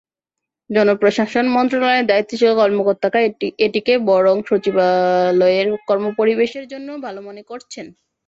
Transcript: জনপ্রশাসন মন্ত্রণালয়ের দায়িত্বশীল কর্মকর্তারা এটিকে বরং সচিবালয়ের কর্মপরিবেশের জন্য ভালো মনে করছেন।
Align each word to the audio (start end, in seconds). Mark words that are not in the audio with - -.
জনপ্রশাসন 0.69 1.45
মন্ত্রণালয়ের 1.55 2.09
দায়িত্বশীল 2.11 2.51
কর্মকর্তারা 2.55 3.19
এটিকে 3.65 3.93
বরং 4.09 4.35
সচিবালয়ের 4.47 5.67
কর্মপরিবেশের 5.87 6.65
জন্য 6.71 6.89
ভালো 7.05 7.19
মনে 7.27 7.43
করছেন। 7.43 7.85